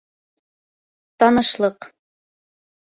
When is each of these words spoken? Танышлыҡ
Танышлыҡ 1.19 1.91